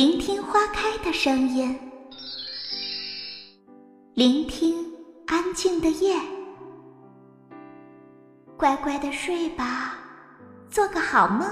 [0.00, 1.78] 聆听花开的声音，
[4.14, 4.74] 聆听
[5.26, 6.16] 安静的夜，
[8.56, 9.98] 乖乖的睡吧，
[10.70, 11.46] 做个好梦。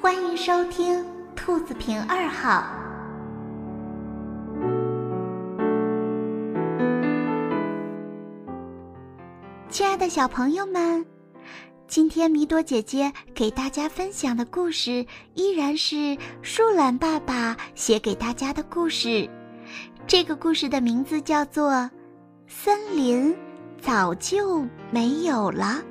[0.00, 1.04] 欢迎收听
[1.34, 2.64] 兔子瓶二号。
[9.68, 11.15] 亲爱的小朋友们。
[11.88, 19.28] 今天米朵姐姐给大家分享的故事依然是树懒爸爸写给大家的故事。
[20.06, 21.70] 这个故事的名字叫做
[22.48, 23.34] 《森林
[23.80, 25.82] 早就没有了》。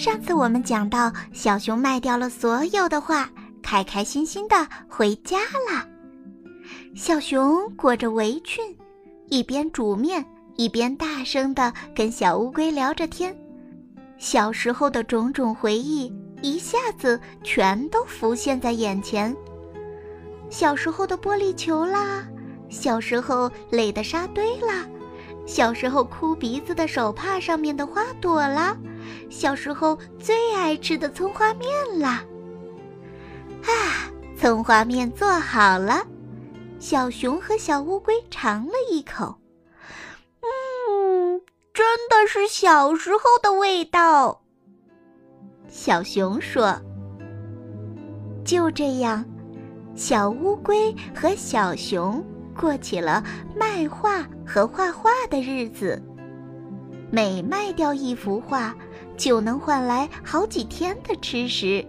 [0.00, 3.28] 上次我们讲到，小熊卖掉了所有的画，
[3.62, 5.36] 开开心心的回家
[5.70, 5.86] 了。
[6.94, 8.64] 小熊裹着围裙，
[9.28, 10.24] 一边煮面，
[10.56, 13.36] 一边大声的跟小乌龟聊着天。
[14.16, 19.36] 小时候的种种回忆一下子全都浮现在眼前：
[20.48, 22.26] 小时候的玻璃球啦，
[22.70, 24.86] 小时候垒的沙堆啦，
[25.44, 28.74] 小时候哭鼻子的手帕上面的花朵啦。
[29.28, 32.22] 小时候最爱吃的葱花面啦！
[33.62, 36.06] 啊，葱花面做好了，
[36.78, 39.38] 小熊和小乌龟尝了一口，
[40.40, 41.40] 嗯，
[41.72, 44.42] 真的是小时候的味道。
[45.68, 46.74] 小熊说
[48.44, 49.24] ：“就这样，
[49.94, 52.24] 小乌龟和小熊
[52.58, 53.22] 过起了
[53.54, 56.02] 卖画和画画的日子，
[57.10, 58.74] 每卖掉一幅画。”
[59.20, 61.84] 就能换来好几天的吃食。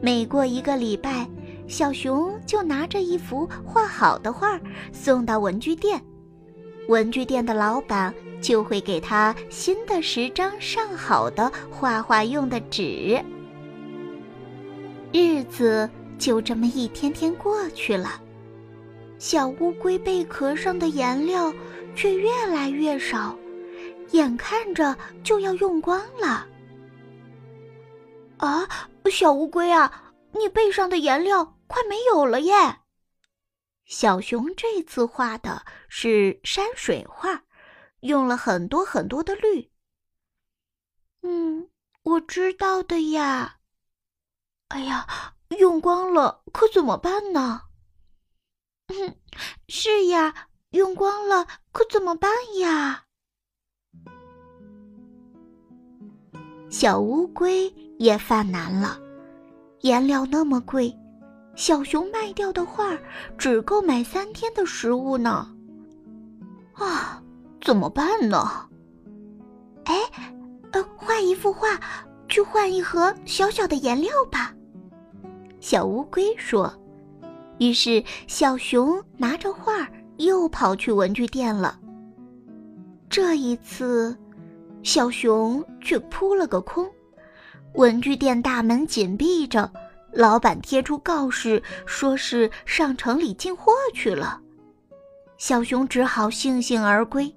[0.00, 1.28] 每过一个礼拜，
[1.66, 4.56] 小熊就拿着一幅画好的画
[4.92, 6.00] 送到文具店，
[6.86, 13.20] 文具店的老板就会给他新的十张上好的画画用的纸。
[15.12, 18.20] 日子就这么一天天过去了，
[19.18, 21.52] 小乌龟贝壳上的颜料
[21.96, 23.36] 却越来越少。
[24.12, 26.46] 眼看着就要用光了，
[28.38, 28.68] 啊，
[29.10, 32.80] 小乌龟啊，你背上的颜料快没有了耶！
[33.84, 37.44] 小熊这次画的是山水画，
[38.00, 39.70] 用了很多很多的绿。
[41.22, 41.70] 嗯，
[42.02, 43.58] 我知道的呀。
[44.68, 47.62] 哎呀，用光了可怎么办呢？
[48.88, 49.16] 嗯，
[49.68, 53.05] 是呀，用光了可怎么办呀？
[56.68, 58.98] 小乌龟也犯难了，
[59.82, 60.94] 颜料那么贵，
[61.54, 62.96] 小熊卖掉的画
[63.38, 65.48] 只够买三天的食物呢。
[66.74, 67.22] 啊，
[67.62, 68.68] 怎么办呢？
[69.84, 69.94] 哎，
[70.72, 71.80] 呃，画一幅画，
[72.28, 74.52] 去换一盒小小的颜料吧。
[75.60, 76.72] 小乌龟说。
[77.58, 79.88] 于是小熊拿着画
[80.18, 81.80] 又跑去文具店了。
[83.08, 84.14] 这一次。
[84.86, 86.88] 小熊却扑了个空，
[87.74, 89.68] 文具店大门紧闭着，
[90.12, 94.40] 老板贴出告示，说是上城里进货去了。
[95.38, 97.34] 小熊只好悻悻而归。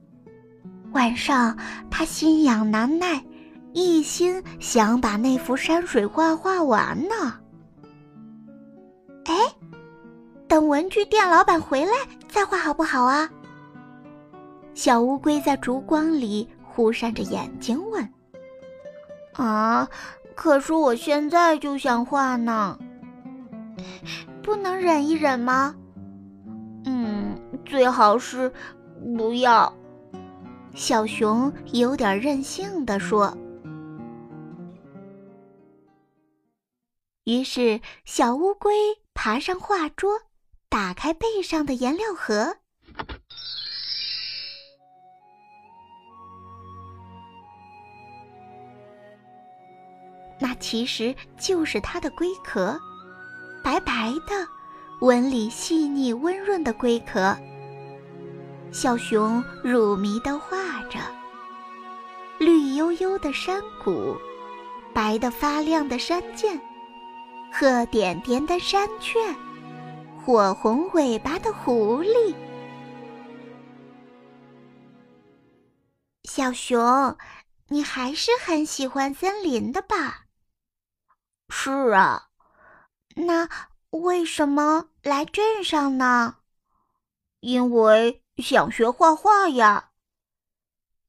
[0.92, 1.58] 晚上，
[1.90, 3.26] 他心痒难耐，
[3.74, 7.40] 一心想把那幅山水画画完呢。
[9.26, 9.34] 哎，
[10.48, 11.94] 等文具店老板回来
[12.28, 13.28] 再画好不好啊？
[14.76, 16.48] 小乌龟在烛光里。
[16.79, 18.09] 忽闪着眼睛问
[19.35, 19.85] ：“啊，
[20.34, 22.79] 可是我现在就想画呢，
[24.41, 25.75] 不能忍一忍吗？
[26.85, 28.50] 嗯，最好是
[29.17, 29.73] 不要。”
[30.73, 33.38] 小熊有点任性的说。
[37.25, 38.72] 于是，小乌龟
[39.14, 40.17] 爬上画桌，
[40.70, 42.55] 打开背上的颜料盒。
[50.40, 52.80] 那其实就是它的龟壳，
[53.64, 54.47] 白白的，
[55.02, 57.38] 纹理细腻温润的龟壳。
[58.72, 61.00] 小熊入迷的画着，
[62.38, 64.16] 绿油油的山谷，
[64.94, 66.59] 白的发亮的山涧，
[67.52, 69.20] 褐点点的山雀，
[70.24, 72.34] 火红尾巴的狐狸。
[76.24, 77.18] 小熊，
[77.68, 80.28] 你还是很喜欢森林的吧？
[81.61, 82.29] 是啊，
[83.17, 83.50] 那
[83.90, 86.38] 为什么来镇上呢？
[87.41, 89.90] 因为想学画画呀。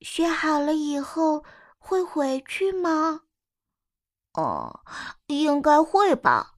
[0.00, 1.44] 学好了以后
[1.78, 3.20] 会回去吗？
[4.32, 4.80] 哦，
[5.28, 6.54] 应该会吧。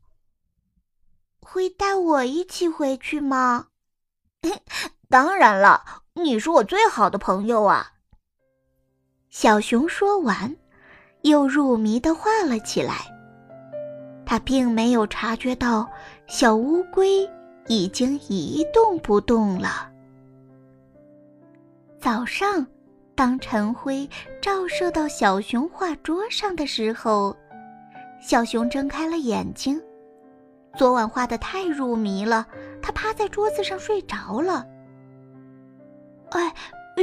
[1.43, 3.67] 会带我一起回去吗？
[5.11, 5.85] 当然了，
[6.15, 7.93] 你是我最好的朋友啊。
[9.29, 10.56] 小熊说完，
[11.25, 13.12] 又入迷的画了起来。
[14.32, 15.87] 他并没有察觉到
[16.26, 17.29] 小乌龟
[17.67, 19.90] 已经一动不动了。
[22.00, 22.67] 早上，
[23.14, 24.08] 当晨辉
[24.40, 27.37] 照射到小熊画桌上的时候，
[28.23, 29.79] 小熊睁开了眼睛。
[30.79, 32.46] 昨晚画的太入迷了，
[32.81, 34.67] 他趴在桌子上睡着了。
[36.31, 36.55] 哎，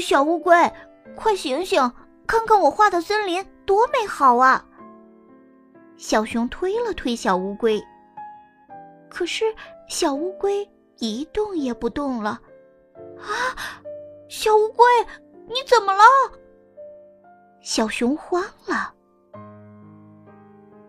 [0.01, 0.55] 小乌龟，
[1.15, 1.79] 快醒醒，
[2.25, 4.65] 看看我画的森林多美好啊！
[5.99, 7.77] 小熊推了推小乌龟，
[9.09, 9.43] 可是
[9.89, 10.65] 小乌龟
[10.99, 12.39] 一动也不动了。
[13.17, 13.83] 啊，
[14.29, 14.85] 小乌龟，
[15.45, 16.01] 你怎么了？
[17.59, 18.93] 小熊慌了。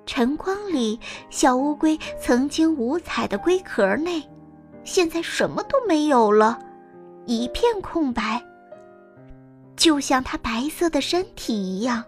[0.07, 4.23] 晨光里，小乌龟曾经五彩的龟壳内，
[4.85, 6.57] 现在什么都没有了，
[7.27, 8.41] 一片空白，
[9.75, 12.05] 就像它白色的身体一样。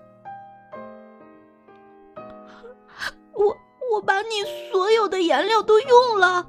[5.32, 6.46] 颜料都用了。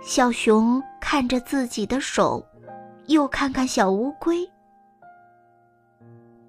[0.00, 2.42] 小熊看着自己的手，
[3.08, 4.50] 又看看小乌龟，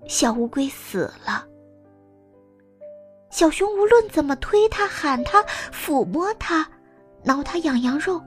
[0.07, 1.45] 小乌龟死了。
[3.29, 6.65] 小熊无论怎么推它、喊它、抚摸它、
[7.21, 8.21] 挠它痒痒肉，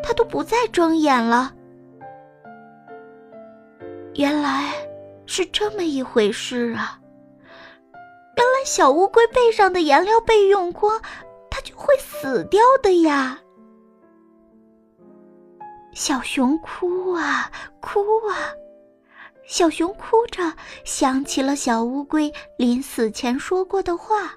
[0.00, 1.52] 它都不再睁眼了。
[4.14, 4.72] 原来
[5.26, 7.00] 是这么一回事啊！
[8.36, 11.00] 原来小乌龟背上的颜料被用光，
[11.84, 13.38] 会死掉的呀！
[15.92, 18.48] 小熊哭啊哭啊。
[19.46, 20.54] 小熊哭着
[20.86, 24.32] 想起了小乌龟临死前说过的话：“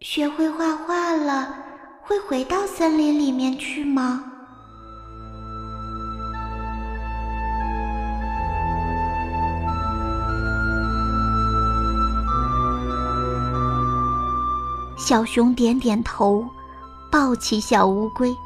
[0.00, 1.56] 学会画画了，
[2.00, 4.32] 会回到森林里面去吗？”
[15.08, 16.46] 小熊点点头，
[17.10, 18.36] 抱起小乌龟。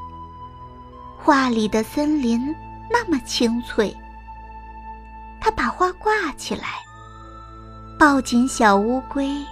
[1.19, 2.55] 画里的森林
[2.89, 3.93] 那么清脆。
[5.41, 6.69] 他把画挂起来，
[7.99, 9.45] 抱紧小乌龟，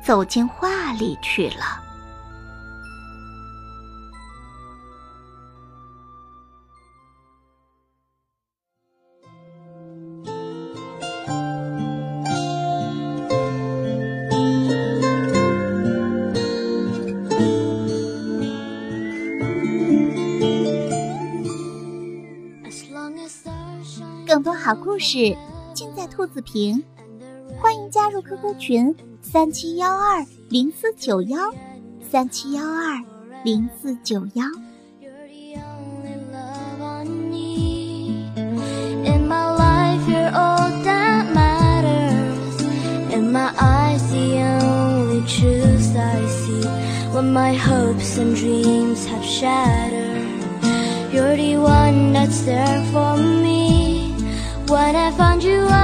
[0.00, 1.82] 走进画里去了。
[24.32, 25.36] 更多好故事
[25.74, 26.82] 尽在兔子瓶，
[27.60, 31.38] 欢迎加入 QQ 群三七幺二零四九幺
[32.10, 32.98] 三七幺二
[33.44, 34.46] 零四九幺。
[54.82, 55.81] When I found you